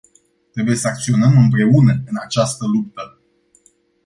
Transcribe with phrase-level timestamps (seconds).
[0.51, 3.19] Trebuie să acționăm împreună în această luptă.